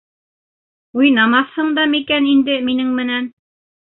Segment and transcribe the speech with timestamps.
[1.01, 3.31] Уйнамаҫһың да микән инде минең менән?